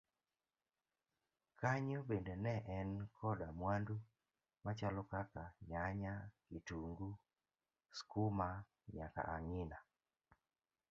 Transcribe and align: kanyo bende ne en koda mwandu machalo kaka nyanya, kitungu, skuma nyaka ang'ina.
kanyo 1.59 1.99
bende 2.09 2.35
ne 2.45 2.55
en 2.77 2.89
koda 3.17 3.47
mwandu 3.59 3.95
machalo 4.63 5.01
kaka 5.11 5.43
nyanya, 5.69 6.13
kitungu, 6.47 7.09
skuma 7.97 8.49
nyaka 8.95 9.21
ang'ina. 9.35 9.77